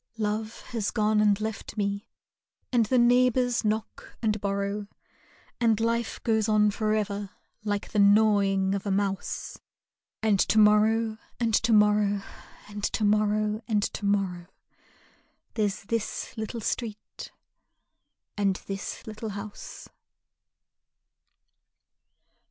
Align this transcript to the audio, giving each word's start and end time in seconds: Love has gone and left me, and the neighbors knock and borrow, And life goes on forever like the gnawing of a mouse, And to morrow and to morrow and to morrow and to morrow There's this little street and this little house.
Love 0.17 0.61
has 0.61 0.89
gone 0.89 1.21
and 1.21 1.39
left 1.39 1.77
me, 1.77 2.07
and 2.73 2.87
the 2.87 2.97
neighbors 2.97 3.63
knock 3.63 4.17
and 4.19 4.41
borrow, 4.41 4.87
And 5.59 5.79
life 5.79 6.19
goes 6.23 6.49
on 6.49 6.71
forever 6.71 7.29
like 7.63 7.91
the 7.91 7.99
gnawing 7.99 8.73
of 8.73 8.87
a 8.87 8.89
mouse, 8.89 9.59
And 10.23 10.39
to 10.39 10.57
morrow 10.57 11.19
and 11.39 11.53
to 11.53 11.71
morrow 11.71 12.23
and 12.67 12.83
to 12.83 13.03
morrow 13.03 13.61
and 13.67 13.83
to 13.83 14.03
morrow 14.05 14.47
There's 15.53 15.83
this 15.83 16.35
little 16.35 16.61
street 16.61 17.31
and 18.35 18.55
this 18.65 19.05
little 19.05 19.29
house. 19.29 19.87